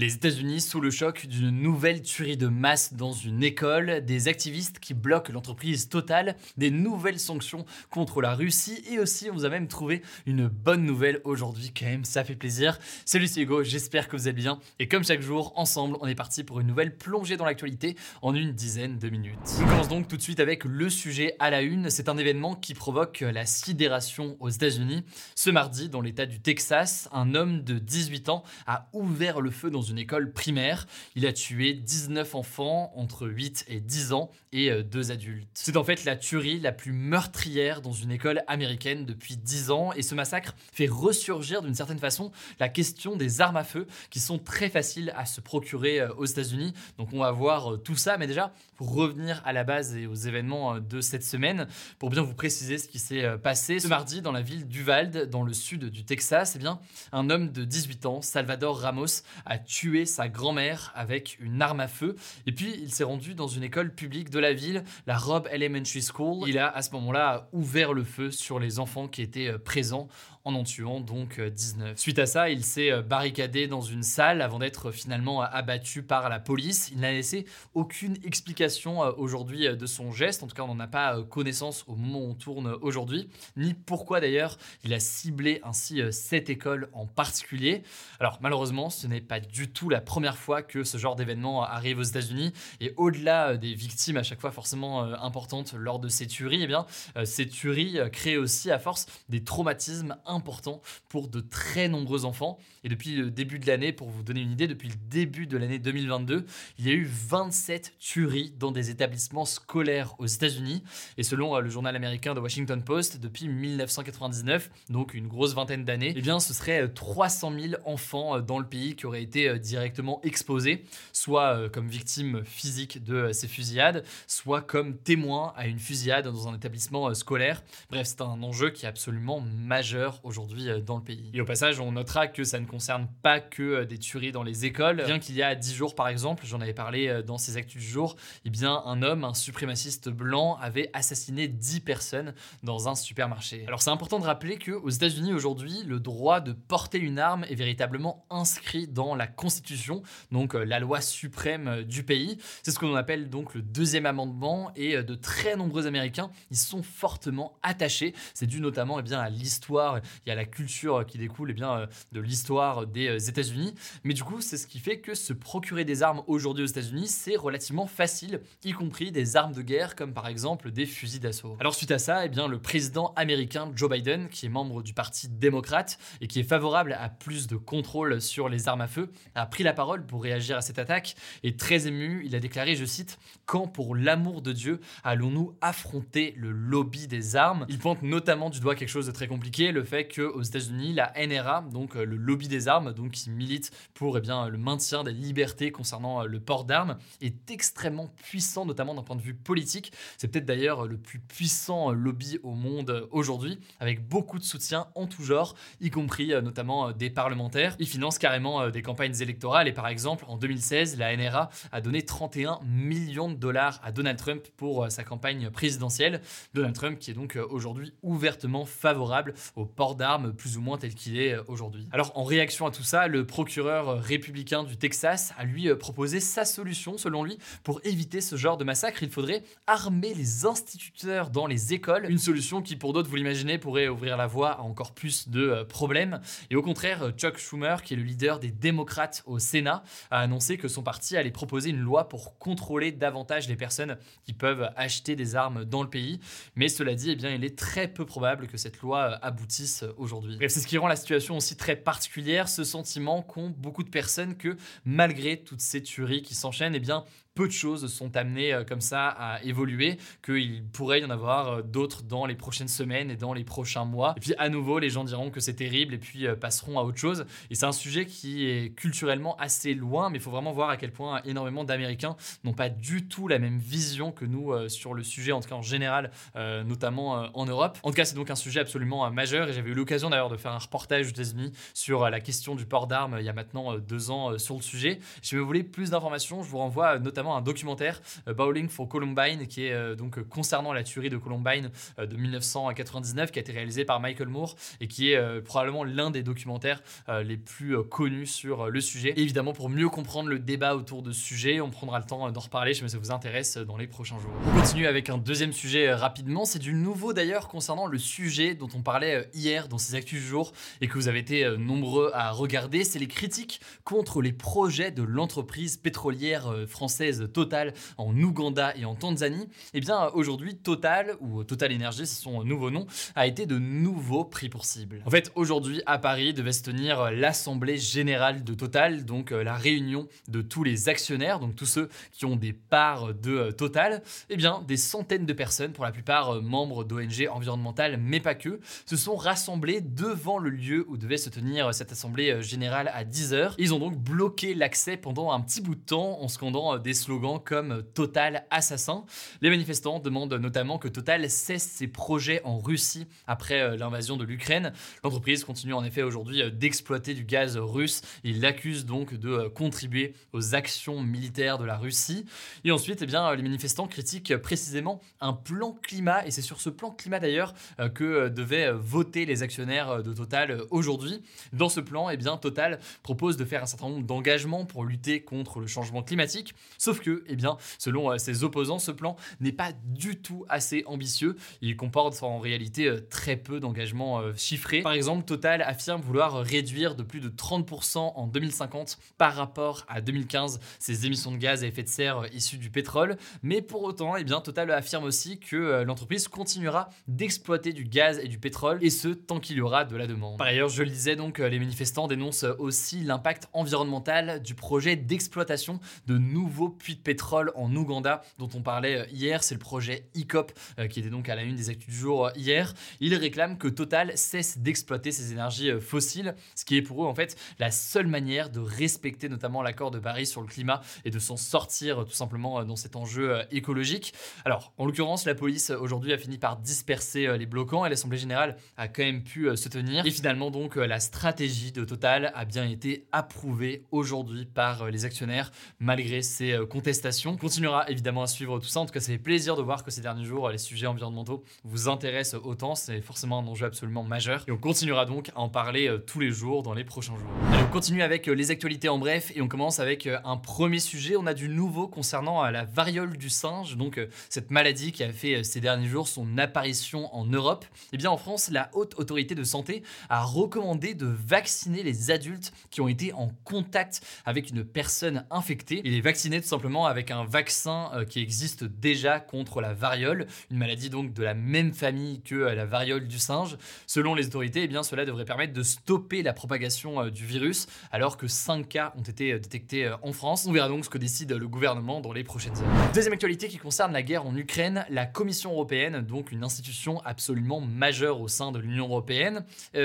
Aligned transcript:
Les 0.00 0.14
États-Unis 0.14 0.62
sous 0.62 0.80
le 0.80 0.90
choc 0.90 1.26
d'une 1.26 1.50
nouvelle 1.50 2.00
tuerie 2.00 2.38
de 2.38 2.46
masse 2.46 2.94
dans 2.94 3.12
une 3.12 3.42
école, 3.42 4.02
des 4.02 4.28
activistes 4.28 4.78
qui 4.78 4.94
bloquent 4.94 5.30
l'entreprise 5.30 5.90
Total, 5.90 6.36
des 6.56 6.70
nouvelles 6.70 7.20
sanctions 7.20 7.66
contre 7.90 8.22
la 8.22 8.34
Russie 8.34 8.82
et 8.90 8.98
aussi 8.98 9.28
on 9.28 9.34
vous 9.34 9.44
a 9.44 9.50
même 9.50 9.68
trouvé 9.68 10.00
une 10.24 10.48
bonne 10.48 10.86
nouvelle 10.86 11.20
aujourd'hui 11.24 11.70
quand 11.78 11.84
même, 11.84 12.06
ça 12.06 12.24
fait 12.24 12.34
plaisir. 12.34 12.78
Salut 13.04 13.26
c'est 13.26 13.42
Hugo, 13.42 13.62
j'espère 13.62 14.08
que 14.08 14.16
vous 14.16 14.26
allez 14.26 14.38
bien 14.38 14.58
et 14.78 14.88
comme 14.88 15.04
chaque 15.04 15.20
jour, 15.20 15.52
ensemble, 15.56 15.98
on 16.00 16.06
est 16.06 16.14
parti 16.14 16.44
pour 16.44 16.60
une 16.60 16.68
nouvelle 16.68 16.96
plongée 16.96 17.36
dans 17.36 17.44
l'actualité 17.44 17.94
en 18.22 18.34
une 18.34 18.52
dizaine 18.52 18.98
de 18.98 19.10
minutes. 19.10 19.36
On 19.60 19.66
commence 19.66 19.88
donc 19.88 20.08
tout 20.08 20.16
de 20.16 20.22
suite 20.22 20.40
avec 20.40 20.64
le 20.64 20.88
sujet 20.88 21.36
à 21.40 21.50
la 21.50 21.60
une, 21.60 21.90
c'est 21.90 22.08
un 22.08 22.16
événement 22.16 22.54
qui 22.54 22.72
provoque 22.72 23.20
la 23.20 23.44
sidération 23.44 24.38
aux 24.40 24.48
États-Unis. 24.48 25.04
Ce 25.34 25.50
mardi, 25.50 25.90
dans 25.90 26.00
l'état 26.00 26.24
du 26.24 26.40
Texas, 26.40 27.10
un 27.12 27.34
homme 27.34 27.62
de 27.64 27.78
18 27.78 28.30
ans 28.30 28.44
a 28.66 28.88
ouvert 28.94 29.42
le 29.42 29.50
feu 29.50 29.68
dans 29.68 29.89
une 29.89 29.89
école 29.98 30.32
primaire. 30.32 30.86
Il 31.14 31.26
a 31.26 31.32
tué 31.32 31.74
19 31.74 32.34
enfants 32.34 32.92
entre 32.96 33.26
8 33.26 33.66
et 33.68 33.80
10 33.80 34.12
ans 34.12 34.30
et 34.52 34.70
euh, 34.70 34.82
deux 34.82 35.10
adultes. 35.10 35.48
C'est 35.54 35.76
en 35.76 35.84
fait 35.84 36.04
la 36.04 36.16
tuerie 36.16 36.60
la 36.60 36.72
plus 36.72 36.92
meurtrière 36.92 37.82
dans 37.82 37.92
une 37.92 38.10
école 38.10 38.42
américaine 38.46 39.06
depuis 39.06 39.36
10 39.36 39.70
ans 39.70 39.92
et 39.92 40.02
ce 40.02 40.14
massacre 40.14 40.54
fait 40.72 40.86
ressurgir 40.86 41.62
d'une 41.62 41.74
certaine 41.74 41.98
façon 41.98 42.32
la 42.58 42.68
question 42.68 43.16
des 43.16 43.40
armes 43.40 43.56
à 43.56 43.64
feu 43.64 43.86
qui 44.10 44.20
sont 44.20 44.38
très 44.38 44.68
faciles 44.68 45.12
à 45.16 45.24
se 45.24 45.40
procurer 45.40 46.00
euh, 46.00 46.12
aux 46.14 46.26
États-Unis. 46.26 46.72
Donc 46.98 47.08
on 47.12 47.20
va 47.20 47.30
voir 47.30 47.74
euh, 47.74 47.76
tout 47.76 47.96
ça, 47.96 48.16
mais 48.18 48.26
déjà 48.26 48.52
pour 48.76 48.94
revenir 48.94 49.42
à 49.44 49.52
la 49.52 49.64
base 49.64 49.96
et 49.96 50.06
aux 50.06 50.14
événements 50.14 50.78
de 50.78 51.00
cette 51.00 51.22
semaine, 51.22 51.66
pour 51.98 52.08
bien 52.08 52.22
vous 52.22 52.34
préciser 52.34 52.78
ce 52.78 52.88
qui 52.88 52.98
s'est 52.98 53.36
passé 53.42 53.78
ce 53.78 53.88
mardi 53.88 54.22
dans 54.22 54.32
la 54.32 54.40
ville 54.40 54.66
d'Uvalde, 54.66 55.28
dans 55.28 55.42
le 55.42 55.52
sud 55.52 55.90
du 55.90 56.04
Texas, 56.04 56.54
eh 56.56 56.58
bien 56.58 56.80
un 57.12 57.28
homme 57.28 57.52
de 57.52 57.64
18 57.64 58.06
ans, 58.06 58.22
Salvador 58.22 58.80
Ramos, 58.80 59.22
a 59.44 59.58
sa 60.04 60.28
grand-mère 60.28 60.92
avec 60.94 61.38
une 61.40 61.62
arme 61.62 61.80
à 61.80 61.88
feu. 61.88 62.16
Et 62.46 62.52
puis, 62.52 62.74
il 62.82 62.92
s'est 62.92 63.04
rendu 63.04 63.34
dans 63.34 63.46
une 63.46 63.62
école 63.62 63.94
publique 63.94 64.30
de 64.30 64.38
la 64.38 64.52
ville, 64.52 64.82
la 65.06 65.16
Robb 65.16 65.48
Elementary 65.50 66.02
School. 66.02 66.48
Il 66.48 66.58
a, 66.58 66.68
à 66.68 66.82
ce 66.82 66.90
moment-là, 66.92 67.48
ouvert 67.52 67.92
le 67.92 68.04
feu 68.04 68.30
sur 68.30 68.58
les 68.58 68.78
enfants 68.78 69.06
qui 69.06 69.22
étaient 69.22 69.48
euh, 69.48 69.58
présents 69.58 70.08
en 70.44 70.54
en 70.54 70.64
tuant 70.64 71.00
donc 71.00 71.40
19. 71.40 71.90
Euh, 71.90 71.92
Suite 71.96 72.18
à 72.18 72.26
ça, 72.26 72.50
il 72.50 72.64
s'est 72.64 72.90
euh, 72.90 73.02
barricadé 73.02 73.66
dans 73.66 73.80
une 73.80 74.02
salle 74.02 74.42
avant 74.42 74.58
d'être 74.58 74.90
finalement 74.90 75.42
abattu 75.42 76.02
par 76.02 76.28
la 76.28 76.38
police. 76.40 76.90
Il 76.92 77.00
n'a 77.00 77.12
laissé 77.12 77.46
aucune 77.74 78.16
explication 78.24 79.00
aujourd'hui 79.18 79.68
de 79.68 79.86
son 79.86 80.12
geste, 80.12 80.42
en 80.42 80.46
tout 80.46 80.54
cas 80.54 80.62
on 80.62 80.74
n'en 80.74 80.80
a 80.80 80.86
pas 80.86 81.22
connaissance 81.22 81.84
au 81.86 81.94
moment 81.94 82.20
où 82.20 82.30
on 82.30 82.34
tourne 82.34 82.76
aujourd'hui, 82.80 83.28
ni 83.56 83.74
pourquoi 83.74 84.20
d'ailleurs 84.20 84.56
il 84.84 84.94
a 84.94 85.00
ciblé 85.00 85.60
ainsi 85.64 86.00
cette 86.10 86.50
école 86.50 86.88
en 86.92 87.06
particulier. 87.06 87.82
Alors 88.18 88.38
malheureusement, 88.40 88.90
ce 88.90 89.06
n'est 89.06 89.20
pas 89.20 89.40
du 89.40 89.70
tout 89.70 89.88
la 89.88 90.00
première 90.00 90.36
fois 90.36 90.62
que 90.62 90.84
ce 90.84 90.98
genre 90.98 91.16
d'événement 91.16 91.62
arrive 91.62 91.98
aux 91.98 92.02
États-Unis. 92.02 92.52
Et 92.80 92.94
au-delà 92.96 93.50
euh, 93.50 93.56
des 93.56 93.74
victimes 93.74 94.16
à 94.16 94.22
chaque 94.22 94.40
fois 94.40 94.50
forcément 94.50 95.04
euh, 95.04 95.14
importantes 95.20 95.74
lors 95.76 95.98
de 95.98 96.08
ces 96.08 96.26
tueries, 96.26 96.62
eh 96.62 96.66
bien, 96.66 96.86
euh, 97.16 97.24
ces 97.24 97.48
tueries 97.48 97.98
créent 98.12 98.36
aussi 98.36 98.70
à 98.70 98.78
force 98.78 99.06
des 99.28 99.44
traumatismes 99.44 100.16
importants 100.26 100.39
pour 100.40 101.28
de 101.28 101.40
très 101.40 101.88
nombreux 101.88 102.24
enfants. 102.24 102.58
Et 102.84 102.88
depuis 102.88 103.14
le 103.14 103.30
début 103.30 103.58
de 103.58 103.66
l'année, 103.66 103.92
pour 103.92 104.08
vous 104.08 104.22
donner 104.22 104.40
une 104.40 104.52
idée, 104.52 104.66
depuis 104.66 104.88
le 104.88 104.94
début 105.08 105.46
de 105.46 105.56
l'année 105.56 105.78
2022, 105.78 106.46
il 106.78 106.86
y 106.86 106.90
a 106.90 106.92
eu 106.92 107.04
27 107.04 107.94
tueries 107.98 108.52
dans 108.58 108.72
des 108.72 108.90
établissements 108.90 109.44
scolaires 109.44 110.14
aux 110.18 110.26
États-Unis. 110.26 110.82
Et 111.18 111.22
selon 111.22 111.58
le 111.58 111.68
journal 111.68 111.94
américain 111.96 112.34
The 112.34 112.38
Washington 112.38 112.82
Post, 112.82 113.20
depuis 113.20 113.48
1999, 113.48 114.70
donc 114.88 115.14
une 115.14 115.28
grosse 115.28 115.54
vingtaine 115.54 115.84
d'années, 115.84 116.12
eh 116.16 116.20
bien, 116.20 116.40
ce 116.40 116.54
serait 116.54 116.88
300 116.88 117.52
000 117.58 117.74
enfants 117.84 118.40
dans 118.40 118.58
le 118.58 118.66
pays 118.66 118.96
qui 118.96 119.06
auraient 119.06 119.22
été 119.22 119.58
directement 119.58 120.20
exposés, 120.22 120.84
soit 121.12 121.56
euh, 121.56 121.68
comme 121.68 121.88
victimes 121.88 122.42
physiques 122.44 123.02
de 123.04 123.14
euh, 123.14 123.32
ces 123.32 123.48
fusillades, 123.48 124.04
soit 124.26 124.62
comme 124.62 124.96
témoins 124.96 125.52
à 125.56 125.66
une 125.66 125.78
fusillade 125.78 126.26
dans 126.26 126.48
un 126.48 126.54
établissement 126.54 127.08
euh, 127.08 127.14
scolaire. 127.14 127.62
Bref, 127.90 128.06
c'est 128.06 128.20
un 128.20 128.42
enjeu 128.42 128.70
qui 128.70 128.86
est 128.86 128.88
absolument 128.88 129.40
majeur 129.40 130.19
aujourd'hui 130.22 130.68
dans 130.84 130.96
le 130.96 131.02
pays. 131.02 131.30
Et 131.34 131.40
au 131.40 131.44
passage, 131.44 131.80
on 131.80 131.92
notera 131.92 132.26
que 132.28 132.44
ça 132.44 132.60
ne 132.60 132.66
concerne 132.66 133.08
pas 133.22 133.40
que 133.40 133.84
des 133.84 133.98
tueries 133.98 134.32
dans 134.32 134.42
les 134.42 134.64
écoles. 134.64 135.02
Bien 135.04 135.18
qu'il 135.18 135.34
y 135.34 135.42
a 135.42 135.54
10 135.54 135.74
jours, 135.74 135.94
par 135.94 136.08
exemple, 136.08 136.44
j'en 136.46 136.60
avais 136.60 136.74
parlé 136.74 137.22
dans 137.26 137.38
ces 137.38 137.56
actus 137.56 137.80
du 137.80 137.88
jour, 137.88 138.16
eh 138.44 138.50
bien, 138.50 138.82
un 138.84 139.02
homme, 139.02 139.24
un 139.24 139.34
suprémaciste 139.34 140.08
blanc, 140.08 140.56
avait 140.60 140.90
assassiné 140.92 141.48
10 141.48 141.80
personnes 141.80 142.34
dans 142.62 142.88
un 142.88 142.94
supermarché. 142.94 143.64
Alors, 143.66 143.82
c'est 143.82 143.90
important 143.90 144.18
de 144.18 144.24
rappeler 144.24 144.56
que 144.56 144.72
aux 144.72 144.90
États-Unis 144.90 145.32
aujourd'hui, 145.32 145.82
le 145.86 146.00
droit 146.00 146.40
de 146.40 146.52
porter 146.52 146.98
une 146.98 147.18
arme 147.18 147.44
est 147.48 147.54
véritablement 147.54 148.24
inscrit 148.30 148.86
dans 148.86 149.14
la 149.14 149.26
Constitution, 149.26 150.02
donc 150.30 150.54
euh, 150.54 150.64
la 150.64 150.78
loi 150.80 151.00
suprême 151.00 151.68
euh, 151.68 151.82
du 151.82 152.02
pays. 152.02 152.38
C'est 152.62 152.70
ce 152.70 152.78
qu'on 152.78 152.94
appelle 152.94 153.30
donc 153.30 153.54
le 153.54 153.62
deuxième 153.62 154.06
amendement 154.06 154.70
et 154.76 154.96
euh, 154.96 155.02
de 155.02 155.14
très 155.14 155.56
nombreux 155.56 155.86
Américains 155.86 156.30
y 156.50 156.56
sont 156.56 156.82
fortement 156.82 157.58
attachés. 157.62 158.14
C'est 158.34 158.46
dû 158.46 158.60
notamment 158.60 158.98
eh 158.98 159.02
bien, 159.02 159.20
à 159.20 159.30
l'histoire 159.30 160.00
et 160.26 160.30
à 160.30 160.34
la 160.34 160.44
culture 160.44 161.04
qui 161.06 161.18
découle 161.18 161.50
eh 161.50 161.54
bien, 161.54 161.88
de 162.12 162.20
l'histoire 162.20 162.86
des 162.86 163.28
États-Unis. 163.28 163.74
Mais 164.04 164.14
du 164.14 164.22
coup, 164.22 164.40
c'est 164.40 164.56
ce 164.56 164.66
qui 164.66 164.78
fait 164.78 165.00
que 165.00 165.14
se 165.14 165.32
procurer 165.32 165.84
des 165.84 166.02
armes 166.02 166.22
aujourd'hui 166.26 166.64
aux 166.64 166.68
États-Unis, 166.68 167.08
c'est 167.08 167.36
relativement 167.36 167.86
facile, 167.86 168.40
y 168.64 168.72
compris 168.72 169.12
des 169.12 169.36
armes 169.36 169.52
de 169.52 169.62
guerre 169.62 169.96
comme 169.96 170.12
par 170.12 170.26
exemple 170.26 170.70
des 170.70 170.86
fusils 170.86 171.20
d'assaut. 171.20 171.56
Alors 171.60 171.74
suite 171.74 171.90
à 171.90 171.98
ça, 171.98 172.24
eh 172.24 172.28
bien, 172.28 172.48
le 172.48 172.58
président 172.58 173.12
américain 173.16 173.70
Joe 173.74 173.90
Biden, 173.90 174.28
qui 174.28 174.46
est 174.46 174.50
membre 174.50 174.82
du 174.82 174.94
Parti 174.94 175.28
démocrate 175.28 175.98
et 176.20 176.26
qui 176.26 176.40
est 176.40 176.44
favorable 176.44 176.96
à 176.98 177.08
plus 177.08 177.46
de 177.46 177.56
contrôle 177.56 178.20
sur 178.20 178.48
les 178.48 178.68
armes 178.68 178.80
à 178.80 178.88
feu, 178.88 179.10
a 179.34 179.46
pris 179.46 179.62
la 179.62 179.72
parole 179.72 180.06
pour 180.06 180.22
réagir 180.22 180.56
à 180.56 180.60
cette 180.60 180.78
attaque 180.78 181.14
et 181.42 181.56
très 181.56 181.86
ému, 181.86 182.22
il 182.24 182.34
a 182.34 182.40
déclaré, 182.40 182.76
je 182.76 182.84
cite, 182.84 183.18
Quand 183.46 183.66
pour 183.66 183.94
l'amour 183.94 184.42
de 184.42 184.52
Dieu 184.52 184.80
allons-nous 185.04 185.56
affronter 185.60 186.34
le 186.36 186.50
lobby 186.50 187.06
des 187.06 187.36
armes? 187.36 187.66
Il 187.68 187.78
pointe 187.78 188.02
notamment 188.02 188.50
du 188.50 188.60
doigt 188.60 188.74
quelque 188.74 188.88
chose 188.88 189.06
de 189.06 189.12
très 189.12 189.26
compliqué, 189.26 189.72
le 189.72 189.84
fait 189.84 189.99
qu'aux 190.08 190.42
États-Unis, 190.42 190.92
la 190.92 191.12
NRA, 191.26 191.62
donc 191.72 191.96
euh, 191.96 192.04
le 192.04 192.16
lobby 192.16 192.48
des 192.48 192.68
armes, 192.68 192.92
donc 192.92 193.12
qui 193.12 193.30
milite 193.30 193.70
pour 193.94 194.16
eh 194.18 194.20
bien, 194.20 194.48
le 194.48 194.58
maintien 194.58 195.04
des 195.04 195.12
libertés 195.12 195.72
concernant 195.72 196.22
euh, 196.22 196.26
le 196.26 196.40
port 196.40 196.64
d'armes, 196.64 196.96
est 197.20 197.50
extrêmement 197.50 198.08
puissant, 198.22 198.66
notamment 198.66 198.94
d'un 198.94 199.02
point 199.02 199.16
de 199.16 199.22
vue 199.22 199.34
politique. 199.34 199.92
C'est 200.16 200.28
peut-être 200.28 200.46
d'ailleurs 200.46 200.86
le 200.86 200.96
plus 200.96 201.18
puissant 201.18 201.90
euh, 201.90 201.94
lobby 201.94 202.38
au 202.42 202.54
monde 202.54 203.08
aujourd'hui, 203.10 203.58
avec 203.80 204.06
beaucoup 204.06 204.38
de 204.38 204.44
soutien 204.44 204.88
en 204.94 205.06
tout 205.06 205.22
genre, 205.22 205.54
y 205.80 205.90
compris 205.90 206.28
notamment 206.42 206.92
des 206.92 207.10
parlementaires. 207.10 207.76
Il 207.78 207.86
finance 207.86 208.18
carrément 208.18 208.70
des 208.70 208.82
campagnes 208.82 209.14
électorales. 209.20 209.68
Et 209.68 209.72
par 209.72 209.88
exemple, 209.88 210.24
en 210.28 210.36
2016, 210.36 210.98
la 210.98 211.16
NRA 211.16 211.50
a 211.72 211.80
donné 211.80 212.04
31 212.04 212.60
millions 212.64 213.28
de 213.28 213.34
dollars 213.34 213.80
à 213.82 213.92
Donald 213.92 214.18
Trump 214.18 214.42
pour 214.56 214.84
euh, 214.84 214.88
sa 214.90 215.04
campagne 215.04 215.50
présidentielle. 215.50 216.20
Donald 216.54 216.74
Trump 216.74 216.98
qui 216.98 217.10
est 217.10 217.14
donc 217.14 217.36
euh, 217.36 217.46
aujourd'hui 217.50 217.92
ouvertement 218.02 218.64
favorable 218.64 219.34
au 219.56 219.64
port 219.64 219.89
d'armes, 219.94 220.32
plus 220.32 220.56
ou 220.56 220.60
moins 220.60 220.78
tel 220.78 220.94
qu'il 220.94 221.18
est 221.18 221.34
euh, 221.34 221.42
aujourd'hui. 221.48 221.88
Alors 221.92 222.12
en 222.16 222.24
réaction 222.24 222.66
à 222.66 222.70
tout 222.70 222.82
ça, 222.82 223.06
le 223.06 223.26
procureur 223.26 224.02
républicain 224.02 224.64
du 224.64 224.76
Texas 224.76 225.32
a 225.38 225.44
lui 225.44 225.74
proposé 225.74 226.20
sa 226.20 226.44
solution, 226.44 226.98
selon 226.98 227.24
lui, 227.24 227.38
pour 227.62 227.80
éviter 227.84 228.20
ce 228.20 228.36
genre 228.36 228.56
de 228.56 228.64
massacre. 228.64 229.02
Il 229.02 229.10
faudrait 229.10 229.42
armer 229.66 230.14
les 230.14 230.46
instituteurs 230.46 231.30
dans 231.30 231.46
les 231.46 231.72
écoles. 231.72 232.06
Une 232.08 232.18
solution 232.18 232.62
qui, 232.62 232.76
pour 232.76 232.92
d'autres, 232.92 233.08
vous 233.08 233.16
l'imaginez, 233.16 233.58
pourrait 233.58 233.88
ouvrir 233.88 234.16
la 234.16 234.26
voie 234.26 234.52
à 234.52 234.60
encore 234.60 234.92
plus 234.92 235.28
de 235.28 235.62
problèmes. 235.64 236.20
Et 236.50 236.56
au 236.56 236.62
contraire, 236.62 237.10
Chuck 237.16 237.38
Schumer, 237.38 237.82
qui 237.82 237.94
est 237.94 237.96
le 237.96 238.02
leader 238.02 238.38
des 238.38 238.50
démocrates 238.50 239.22
au 239.26 239.38
Sénat, 239.38 239.82
a 240.10 240.20
annoncé 240.20 240.56
que 240.56 240.68
son 240.68 240.82
parti 240.82 241.16
allait 241.16 241.30
proposer 241.30 241.70
une 241.70 241.80
loi 241.80 242.08
pour 242.08 242.38
contrôler 242.38 242.92
davantage 242.92 243.48
les 243.48 243.56
personnes 243.56 243.96
qui 244.24 244.32
peuvent 244.32 244.70
acheter 244.76 245.16
des 245.16 245.36
armes 245.36 245.64
dans 245.64 245.82
le 245.82 245.90
pays. 245.90 246.20
Mais 246.56 246.68
cela 246.68 246.94
dit, 246.94 247.10
eh 247.10 247.16
bien, 247.16 247.30
il 247.30 247.44
est 247.44 247.58
très 247.58 247.88
peu 247.88 248.04
probable 248.04 248.46
que 248.46 248.56
cette 248.56 248.80
loi 248.80 249.18
aboutisse 249.22 249.79
Mars 249.82 249.94
aujourd'hui. 249.96 250.36
Bref, 250.36 250.52
c'est 250.52 250.60
ce 250.60 250.66
qui 250.66 250.78
rend 250.78 250.88
la 250.88 250.96
situation 250.96 251.36
aussi 251.36 251.56
très 251.56 251.76
particulière, 251.76 252.48
ce 252.48 252.64
sentiment 252.64 253.22
qu'ont 253.22 253.50
beaucoup 253.50 253.82
de 253.82 253.90
personnes 253.90 254.36
que 254.36 254.56
malgré 254.84 255.42
toutes 255.42 255.60
ces 255.60 255.82
tueries 255.82 256.22
qui 256.22 256.34
s'enchaînent, 256.34 256.74
eh 256.74 256.80
bien 256.80 257.04
de 257.46 257.52
choses 257.52 257.92
sont 257.92 258.16
amenées 258.16 258.52
euh, 258.52 258.64
comme 258.64 258.80
ça 258.80 259.08
à 259.08 259.42
évoluer, 259.42 259.98
qu'il 260.24 260.64
pourrait 260.72 261.00
y 261.00 261.04
en 261.04 261.10
avoir 261.10 261.48
euh, 261.48 261.62
d'autres 261.62 262.02
dans 262.02 262.26
les 262.26 262.34
prochaines 262.34 262.68
semaines 262.68 263.10
et 263.10 263.16
dans 263.16 263.32
les 263.32 263.44
prochains 263.44 263.84
mois. 263.84 264.14
Et 264.16 264.20
puis 264.20 264.34
à 264.38 264.48
nouveau, 264.48 264.78
les 264.78 264.90
gens 264.90 265.04
diront 265.04 265.30
que 265.30 265.40
c'est 265.40 265.54
terrible 265.54 265.94
et 265.94 265.98
puis 265.98 266.26
euh, 266.26 266.36
passeront 266.36 266.78
à 266.78 266.82
autre 266.82 266.98
chose. 266.98 267.26
Et 267.50 267.54
c'est 267.54 267.66
un 267.66 267.72
sujet 267.72 268.06
qui 268.06 268.46
est 268.46 268.74
culturellement 268.74 269.36
assez 269.36 269.74
loin, 269.74 270.10
mais 270.10 270.18
il 270.18 270.20
faut 270.20 270.30
vraiment 270.30 270.52
voir 270.52 270.70
à 270.70 270.76
quel 270.76 270.92
point 270.92 271.20
énormément 271.24 271.64
d'Américains 271.64 272.16
n'ont 272.44 272.52
pas 272.52 272.68
du 272.68 273.06
tout 273.06 273.28
la 273.28 273.38
même 273.38 273.58
vision 273.58 274.12
que 274.12 274.24
nous 274.24 274.68
sur 274.68 274.94
le 274.94 275.02
sujet, 275.02 275.32
en 275.32 275.40
tout 275.40 275.48
cas 275.48 275.54
en 275.54 275.62
général, 275.62 276.10
notamment 276.34 277.30
en 277.34 277.46
Europe. 277.46 277.78
En 277.82 277.90
tout 277.90 277.96
cas, 277.96 278.04
c'est 278.04 278.14
donc 278.14 278.30
un 278.30 278.34
sujet 278.34 278.60
absolument 278.60 279.10
majeur 279.10 279.48
et 279.48 279.52
j'avais 279.52 279.70
eu 279.70 279.74
l'occasion 279.74 280.10
d'ailleurs 280.10 280.28
de 280.28 280.36
faire 280.36 280.52
un 280.52 280.58
reportage 280.58 281.06
aux 281.06 281.10
États-Unis 281.10 281.52
sur 281.74 282.08
la 282.08 282.20
question 282.20 282.54
du 282.54 282.66
port 282.66 282.86
d'armes 282.86 283.16
il 283.18 283.24
y 283.24 283.28
a 283.28 283.32
maintenant 283.32 283.78
deux 283.78 284.10
ans 284.10 284.38
sur 284.38 284.56
le 284.56 284.62
sujet. 284.62 284.98
Si 285.22 285.36
vous 285.36 285.46
voulez 285.46 285.62
plus 285.62 285.90
d'informations, 285.90 286.42
je 286.42 286.48
vous 286.48 286.58
renvoie 286.58 286.98
notamment 286.98 287.29
un 287.36 287.42
documentaire, 287.42 288.00
euh, 288.28 288.34
Bowling 288.34 288.68
for 288.68 288.88
Columbine, 288.88 289.46
qui 289.46 289.66
est 289.66 289.72
euh, 289.72 289.94
donc 289.94 290.22
concernant 290.28 290.72
la 290.72 290.82
tuerie 290.82 291.10
de 291.10 291.16
Columbine 291.16 291.70
euh, 291.98 292.06
de 292.06 292.16
1999, 292.16 293.30
qui 293.30 293.38
a 293.38 293.42
été 293.42 293.52
réalisé 293.52 293.84
par 293.84 294.00
Michael 294.00 294.28
Moore 294.28 294.56
et 294.80 294.88
qui 294.88 295.12
est 295.12 295.40
probablement 295.42 295.84
l'un 295.84 296.10
des 296.10 296.22
documentaires 296.22 296.82
les 297.08 297.36
plus 297.36 297.82
connus 297.84 298.26
sur 298.26 298.68
le 298.68 298.80
sujet. 298.80 299.12
évidemment, 299.16 299.52
pour 299.52 299.68
mieux 299.68 299.88
comprendre 299.88 300.28
le 300.28 300.38
débat 300.38 300.74
autour 300.76 301.02
de 301.02 301.12
ce 301.12 301.20
sujet, 301.20 301.60
on 301.60 301.70
prendra 301.70 301.98
le 301.98 302.04
temps 302.04 302.30
d'en 302.30 302.40
reparler, 302.40 302.72
je 302.72 302.78
sais 302.78 302.84
pas 302.84 302.88
si 302.88 302.92
ça 302.92 302.98
vous 302.98 303.10
intéresse, 303.10 303.56
dans 303.56 303.76
les 303.76 303.86
prochains 303.86 304.18
jours. 304.18 304.30
On 304.46 304.60
continue 304.60 304.86
avec 304.86 305.10
un 305.10 305.18
deuxième 305.18 305.52
sujet 305.52 305.92
rapidement, 305.92 306.44
c'est 306.44 306.58
du 306.58 306.72
nouveau 306.72 307.12
d'ailleurs 307.12 307.48
concernant 307.48 307.86
le 307.86 307.98
sujet 307.98 308.54
dont 308.54 308.68
on 308.74 308.82
parlait 308.82 309.28
hier 309.34 309.68
dans 309.68 309.78
ces 309.78 309.94
actus 309.94 310.20
du 310.20 310.26
jour 310.26 310.52
et 310.80 310.88
que 310.88 310.94
vous 310.94 311.08
avez 311.08 311.18
été 311.18 311.56
nombreux 311.58 312.10
à 312.14 312.30
regarder, 312.30 312.84
c'est 312.84 312.98
les 312.98 313.08
critiques 313.08 313.60
contre 313.84 314.22
les 314.22 314.32
projets 314.32 314.90
de 314.90 315.02
l'entreprise 315.02 315.76
pétrolière 315.76 316.52
française 316.66 317.19
Total 317.26 317.72
en 317.98 318.16
Ouganda 318.16 318.76
et 318.76 318.84
en 318.84 318.94
Tanzanie, 318.94 319.48
eh 319.74 319.80
bien 319.80 320.08
aujourd'hui 320.14 320.56
Total, 320.56 321.16
ou 321.20 321.44
Total 321.44 321.72
Energy, 321.72 322.06
c'est 322.06 322.22
son 322.22 322.44
nouveau 322.44 322.70
nom, 322.70 322.86
a 323.14 323.26
été 323.26 323.46
de 323.46 323.58
nouveau 323.58 324.24
pris 324.24 324.48
pour 324.48 324.64
cible. 324.64 325.02
En 325.06 325.10
fait, 325.10 325.30
aujourd'hui 325.34 325.82
à 325.86 325.98
Paris 325.98 326.34
devait 326.34 326.52
se 326.52 326.62
tenir 326.62 327.10
l'Assemblée 327.10 327.78
Générale 327.78 328.44
de 328.44 328.54
Total, 328.54 329.04
donc 329.04 329.32
euh, 329.32 329.42
la 329.42 329.54
réunion 329.54 330.08
de 330.28 330.42
tous 330.42 330.64
les 330.64 330.88
actionnaires, 330.88 331.40
donc 331.40 331.56
tous 331.56 331.66
ceux 331.66 331.88
qui 332.12 332.24
ont 332.24 332.36
des 332.36 332.52
parts 332.52 333.14
de 333.14 333.30
euh, 333.30 333.52
Total, 333.52 334.02
eh 334.28 334.36
bien 334.36 334.62
des 334.66 334.76
centaines 334.76 335.26
de 335.26 335.32
personnes, 335.32 335.72
pour 335.72 335.84
la 335.84 335.92
plupart 335.92 336.36
euh, 336.36 336.40
membres 336.40 336.84
d'ONG 336.84 337.28
environnementales, 337.30 337.98
mais 337.98 338.20
pas 338.20 338.34
que, 338.34 338.60
se 338.86 338.96
sont 338.96 339.16
rassemblés 339.16 339.80
devant 339.80 340.38
le 340.38 340.50
lieu 340.50 340.86
où 340.88 340.96
devait 340.96 341.16
se 341.16 341.30
tenir 341.30 341.74
cette 341.74 341.92
Assemblée 341.92 342.42
Générale 342.42 342.90
à 342.94 343.04
10h. 343.04 343.54
Ils 343.58 343.74
ont 343.74 343.78
donc 343.78 343.96
bloqué 343.96 344.54
l'accès 344.54 344.96
pendant 344.96 345.32
un 345.32 345.40
petit 345.40 345.60
bout 345.60 345.74
de 345.74 345.80
temps 345.80 346.20
en 346.20 346.28
scandant 346.28 346.78
des 346.78 346.94
slogans 347.00 347.40
comme 347.44 347.82
Total 347.94 348.46
assassin. 348.50 349.04
Les 349.40 349.50
manifestants 349.50 349.98
demandent 349.98 350.34
notamment 350.34 350.78
que 350.78 350.88
Total 350.88 351.28
cesse 351.28 351.64
ses 351.64 351.88
projets 351.88 352.40
en 352.44 352.58
Russie 352.58 353.06
après 353.26 353.60
euh, 353.60 353.76
l'invasion 353.76 354.16
de 354.16 354.24
l'Ukraine. 354.24 354.72
L'entreprise 355.02 355.44
continue 355.44 355.72
en 355.72 355.84
effet 355.84 356.02
aujourd'hui 356.02 356.42
euh, 356.42 356.50
d'exploiter 356.50 357.14
du 357.14 357.24
gaz 357.24 357.56
russe. 357.56 358.02
Ils 358.24 358.40
l'accusent 358.40 358.84
donc 358.84 359.14
de 359.14 359.30
euh, 359.30 359.48
contribuer 359.48 360.14
aux 360.32 360.54
actions 360.54 361.02
militaires 361.02 361.58
de 361.58 361.64
la 361.64 361.76
Russie. 361.76 362.26
Et 362.64 362.70
ensuite, 362.70 363.02
eh 363.02 363.06
bien, 363.06 363.34
les 363.34 363.42
manifestants 363.42 363.86
critiquent 363.86 364.36
précisément 364.36 365.00
un 365.20 365.32
plan 365.32 365.72
climat, 365.82 366.26
et 366.26 366.30
c'est 366.30 366.42
sur 366.42 366.60
ce 366.60 366.70
plan 366.70 366.90
climat 366.90 367.18
d'ailleurs 367.18 367.54
que 367.94 368.28
devaient 368.28 368.72
voter 368.72 369.24
les 369.24 369.42
actionnaires 369.42 370.02
de 370.02 370.12
Total 370.12 370.62
aujourd'hui. 370.70 371.22
Dans 371.52 371.68
ce 371.68 371.80
plan, 371.80 372.10
eh 372.10 372.16
bien, 372.16 372.36
Total 372.36 372.78
propose 373.02 373.36
de 373.36 373.44
faire 373.44 373.62
un 373.62 373.66
certain 373.66 373.88
nombre 373.88 374.06
d'engagements 374.06 374.66
pour 374.66 374.84
lutter 374.84 375.22
contre 375.22 375.60
le 375.60 375.66
changement 375.66 376.02
climatique, 376.02 376.54
sauf 376.90 377.00
que, 377.00 377.22
eh 377.28 377.36
bien, 377.36 377.56
selon 377.78 378.10
euh, 378.10 378.18
ses 378.18 378.42
opposants, 378.42 378.80
ce 378.80 378.90
plan 378.90 379.14
n'est 379.38 379.52
pas 379.52 379.72
du 379.84 380.20
tout 380.20 380.44
assez 380.48 380.82
ambitieux. 380.86 381.36
Il 381.60 381.76
comporte 381.76 382.20
en 382.24 382.40
réalité 382.40 382.88
euh, 382.88 383.00
très 383.08 383.36
peu 383.36 383.60
d'engagements 383.60 384.18
euh, 384.18 384.32
chiffrés. 384.34 384.82
Par 384.82 384.92
exemple, 384.92 385.24
Total 385.24 385.62
affirme 385.62 386.00
vouloir 386.00 386.42
réduire 386.42 386.96
de 386.96 387.04
plus 387.04 387.20
de 387.20 387.28
30% 387.28 387.98
en 387.98 388.26
2050 388.26 388.98
par 389.18 389.36
rapport 389.36 389.84
à 389.88 390.00
2015 390.00 390.58
ses 390.80 391.06
émissions 391.06 391.30
de 391.30 391.36
gaz 391.36 391.62
à 391.62 391.68
effet 391.68 391.84
de 391.84 391.88
serre 391.88 392.24
issues 392.32 392.58
du 392.58 392.70
pétrole. 392.70 393.16
Mais 393.44 393.62
pour 393.62 393.84
autant, 393.84 394.16
eh 394.16 394.24
bien, 394.24 394.40
Total 394.40 394.68
affirme 394.72 395.04
aussi 395.04 395.38
que 395.38 395.84
l'entreprise 395.84 396.26
continuera 396.26 396.88
d'exploiter 397.06 397.72
du 397.72 397.84
gaz 397.84 398.18
et 398.18 398.26
du 398.26 398.38
pétrole, 398.38 398.78
et 398.82 398.90
ce, 398.90 399.08
tant 399.08 399.38
qu'il 399.38 399.58
y 399.58 399.60
aura 399.60 399.84
de 399.84 399.96
la 399.96 400.08
demande. 400.08 400.38
Par 400.38 400.48
ailleurs, 400.48 400.68
je 400.68 400.82
le 400.82 400.90
disais 400.90 401.14
donc, 401.14 401.38
les 401.38 401.58
manifestants 401.58 402.08
dénoncent 402.08 402.46
aussi 402.58 403.04
l'impact 403.04 403.48
environnemental 403.52 404.42
du 404.42 404.54
projet 404.54 404.96
d'exploitation 404.96 405.78
de 406.06 406.18
nouveaux 406.18 406.70
puits 406.80 406.96
de 406.96 407.00
pétrole 407.00 407.52
en 407.54 407.74
Ouganda 407.76 408.22
dont 408.38 408.48
on 408.54 408.62
parlait 408.62 409.00
euh, 409.00 409.06
hier. 409.12 409.44
C'est 409.44 409.54
le 409.54 409.60
projet 409.60 410.08
ICOP 410.14 410.52
euh, 410.78 410.88
qui 410.88 410.98
était 411.00 411.10
donc 411.10 411.28
à 411.28 411.36
la 411.36 411.42
une 411.42 411.54
des 411.54 411.70
actus 411.70 411.88
du 411.88 411.96
jour 411.96 412.26
euh, 412.26 412.30
hier. 412.34 412.74
Ils 412.98 413.14
réclament 413.14 413.58
que 413.58 413.68
Total 413.68 414.16
cesse 414.16 414.58
d'exploiter 414.58 415.12
ces 415.12 415.32
énergies 415.32 415.70
fossiles, 415.80 416.34
ce 416.54 416.64
qui 416.64 416.76
est 416.76 416.82
pour 416.82 417.04
eux 417.04 417.06
en 417.06 417.14
fait 417.14 417.36
la 417.58 417.70
seule 417.70 418.06
manière 418.06 418.50
de 418.50 418.58
respecter 418.58 419.28
notamment 419.28 419.62
l'accord 419.62 419.90
de 419.90 419.98
Paris 419.98 420.26
sur 420.26 420.40
le 420.40 420.46
climat 420.46 420.80
et 421.04 421.10
de 421.10 421.18
s'en 421.18 421.36
sortir 421.36 422.04
tout 422.04 422.14
simplement 422.14 422.64
dans 422.64 422.76
cet 422.76 422.96
enjeu 422.96 423.42
écologique. 423.50 424.14
Alors, 424.44 424.72
en 424.78 424.86
l'occurrence, 424.86 425.26
la 425.26 425.34
police 425.34 425.70
aujourd'hui 425.70 426.12
a 426.12 426.18
fini 426.18 426.38
par 426.38 426.56
disperser 426.56 427.36
les 427.38 427.46
bloquants 427.46 427.84
et 427.84 427.90
l'Assemblée 427.90 428.18
générale 428.18 428.56
a 428.76 428.88
quand 428.88 429.02
même 429.02 429.22
pu 429.22 429.54
se 429.56 429.68
tenir. 429.68 430.06
Et 430.06 430.10
finalement, 430.10 430.50
donc, 430.50 430.76
la 430.76 431.00
stratégie 431.00 431.72
de 431.72 431.84
Total 431.84 432.32
a 432.34 432.44
bien 432.44 432.64
été 432.64 433.06
approuvée 433.12 433.84
aujourd'hui 433.90 434.46
par 434.46 434.90
les 434.90 435.04
actionnaires 435.04 435.50
malgré 435.78 436.22
ces 436.22 436.58
contestation. 436.70 437.36
continuera 437.36 437.90
évidemment 437.90 438.22
à 438.22 438.26
suivre 438.26 438.58
tout 438.58 438.68
ça. 438.68 438.80
En 438.80 438.86
tout 438.86 438.94
cas, 438.94 439.00
ça 439.00 439.08
fait 439.08 439.18
plaisir 439.18 439.56
de 439.56 439.62
voir 439.62 439.84
que 439.84 439.90
ces 439.90 440.00
derniers 440.00 440.24
jours, 440.24 440.48
les 440.48 440.56
sujets 440.56 440.86
environnementaux 440.86 441.44
vous 441.64 441.88
intéressent 441.88 442.40
autant. 442.42 442.74
C'est 442.74 443.02
forcément 443.02 443.40
un 443.40 443.46
enjeu 443.46 443.66
absolument 443.66 444.04
majeur. 444.04 444.44
Et 444.48 444.52
on 444.52 444.56
continuera 444.56 445.04
donc 445.04 445.30
à 445.30 445.40
en 445.40 445.50
parler 445.50 445.88
euh, 445.88 445.98
tous 445.98 446.20
les 446.20 446.30
jours 446.30 446.62
dans 446.62 446.72
les 446.72 446.84
prochains 446.84 447.16
jours. 447.16 447.28
Allez, 447.52 447.64
on 447.64 447.72
continue 447.72 448.02
avec 448.02 448.28
euh, 448.28 448.32
les 448.32 448.50
actualités 448.50 448.88
en 448.88 448.98
bref 448.98 449.32
et 449.34 449.42
on 449.42 449.48
commence 449.48 449.80
avec 449.80 450.06
euh, 450.06 450.18
un 450.24 450.36
premier 450.36 450.78
sujet. 450.78 451.16
On 451.16 451.26
a 451.26 451.34
du 451.34 451.48
nouveau 451.48 451.88
concernant 451.88 452.48
la 452.50 452.64
variole 452.64 453.16
du 453.16 453.28
singe, 453.28 453.76
donc 453.76 454.00
cette 454.28 454.50
maladie 454.50 454.92
qui 454.92 455.02
a 455.02 455.12
fait 455.12 455.42
ces 455.42 455.60
derniers 455.60 455.88
jours 455.88 456.08
son 456.08 456.38
apparition 456.38 457.14
en 457.14 457.26
Europe. 457.26 457.64
Et 457.64 457.76
eh 457.94 457.96
bien 457.96 458.10
en 458.10 458.16
France, 458.16 458.50
la 458.50 458.70
haute 458.72 458.94
autorité 458.98 459.34
de 459.34 459.44
santé 459.44 459.82
a 460.08 460.22
recommandé 460.22 460.94
de 460.94 461.06
vacciner 461.06 461.82
les 461.82 462.10
adultes 462.10 462.52
qui 462.70 462.80
ont 462.80 462.88
été 462.88 463.12
en 463.12 463.30
contact 463.44 464.02
avec 464.24 464.50
une 464.50 464.64
personne 464.64 465.24
infectée 465.30 465.80
et 465.84 465.90
les 465.90 466.00
vacciner 466.00 466.40
tout 466.40 466.46
simplement 466.46 466.59
avec 466.86 467.10
un 467.10 467.24
vaccin 467.24 467.90
euh, 467.94 468.04
qui 468.04 468.20
existe 468.20 468.64
déjà 468.64 469.18
contre 469.18 469.60
la 469.60 469.72
variole, 469.72 470.26
une 470.50 470.58
maladie 470.58 470.90
donc 470.90 471.12
de 471.12 471.22
la 471.22 471.34
même 471.34 471.72
famille 471.72 472.20
que 472.20 472.34
euh, 472.34 472.54
la 472.54 472.66
variole 472.66 473.08
du 473.08 473.18
singe. 473.18 473.56
Selon 473.86 474.14
les 474.14 474.26
autorités, 474.26 474.64
eh 474.64 474.68
bien, 474.68 474.82
cela 474.82 475.04
devrait 475.04 475.24
permettre 475.24 475.52
de 475.52 475.62
stopper 475.62 476.22
la 476.22 476.32
propagation 476.32 477.00
euh, 477.00 477.10
du 477.10 477.24
virus, 477.24 477.66
alors 477.92 478.16
que 478.16 478.28
5 478.28 478.68
cas 478.68 478.92
ont 478.96 479.02
été 479.02 479.38
détectés 479.38 479.90
en 480.02 480.12
France. 480.12 480.46
On 480.46 480.52
verra 480.52 480.68
donc 480.68 480.84
ce 480.84 480.90
que 480.90 480.98
décide 480.98 481.32
le 481.32 481.48
gouvernement 481.48 482.00
dans 482.00 482.12
les 482.12 482.24
prochaines 482.24 482.56
heures. 482.56 482.92
Deuxième 482.94 483.14
actualité 483.14 483.48
qui 483.48 483.58
concerne 483.58 483.92
la 483.92 484.02
guerre 484.02 484.26
en 484.26 484.36
Ukraine, 484.36 484.84
la 484.90 485.06
Commission 485.06 485.52
européenne, 485.52 486.02
donc 486.02 486.32
une 486.32 486.44
institution 486.44 487.00
absolument 487.04 487.60
majeure 487.60 488.20
au 488.20 488.28
sein 488.28 488.52
de 488.52 488.58
l'Union 488.58 488.86
européenne, 488.86 489.44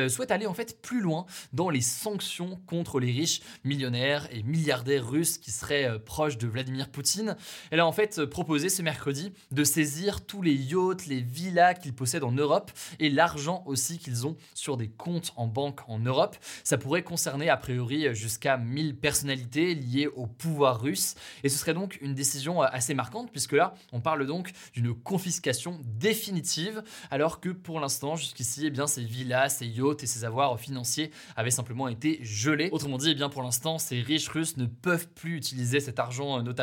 souhaite 0.09 0.31
aller 0.31 0.45
en 0.45 0.53
fait 0.53 0.81
plus 0.81 1.01
loin 1.01 1.25
dans 1.53 1.69
les 1.69 1.81
sanctions 1.81 2.59
contre 2.67 2.99
les 2.99 3.11
riches 3.11 3.41
millionnaires 3.63 4.27
et 4.31 4.43
milliardaires 4.43 5.07
russes 5.07 5.37
qui 5.37 5.51
seraient 5.51 5.99
proches 5.99 6.37
de 6.37 6.47
Vladimir 6.47 6.64
Poutine. 6.91 7.35
Elle 7.71 7.79
a 7.79 7.87
en 7.87 7.91
fait 7.91 8.25
proposé 8.25 8.69
ce 8.69 8.81
mercredi 8.81 9.33
de 9.51 9.63
saisir 9.63 10.25
tous 10.25 10.41
les 10.41 10.53
yachts, 10.53 11.07
les 11.07 11.21
villas 11.21 11.73
qu'ils 11.73 11.93
possèdent 11.93 12.23
en 12.23 12.31
Europe 12.31 12.71
et 12.99 13.09
l'argent 13.09 13.63
aussi 13.65 13.97
qu'ils 13.97 14.25
ont 14.27 14.35
sur 14.53 14.77
des 14.77 14.87
comptes 14.87 15.33
en 15.35 15.47
banque 15.47 15.81
en 15.87 15.99
Europe. 15.99 16.37
Ça 16.63 16.77
pourrait 16.77 17.03
concerner 17.03 17.49
a 17.49 17.57
priori 17.57 18.13
jusqu'à 18.15 18.57
1000 18.57 18.95
personnalités 18.95 19.75
liées 19.75 20.07
au 20.07 20.27
pouvoir 20.27 20.81
russe 20.81 21.15
et 21.43 21.49
ce 21.49 21.57
serait 21.57 21.73
donc 21.73 21.97
une 22.01 22.13
décision 22.13 22.61
assez 22.61 22.93
marquante 22.93 23.31
puisque 23.31 23.53
là 23.53 23.75
on 23.91 24.01
parle 24.01 24.25
donc 24.25 24.51
d'une 24.73 24.93
confiscation 24.93 25.79
définitive 25.83 26.83
alors 27.11 27.39
que 27.39 27.49
pour 27.49 27.79
l'instant 27.79 28.15
jusqu'ici 28.15 28.67
eh 28.67 28.69
bien 28.69 28.87
ces 28.87 29.03
villas, 29.03 29.49
ces 29.49 29.67
yachts 29.67 30.03
et 30.03 30.07
ces 30.07 30.25
avoirs 30.25 30.59
financiers 30.59 31.11
avaient 31.35 31.51
simplement 31.51 31.87
été 31.87 32.19
gelés. 32.21 32.69
Autrement 32.71 32.97
dit 32.97 33.11
eh 33.11 33.15
bien 33.15 33.29
pour 33.29 33.43
l'instant 33.43 33.77
ces 33.77 34.01
riches 34.01 34.29
russes 34.29 34.57
ne 34.57 34.65
peuvent 34.65 35.07
plus 35.09 35.35
utiliser 35.37 35.79
cet 35.79 35.99
argent 35.99 36.41
notamment 36.41 36.54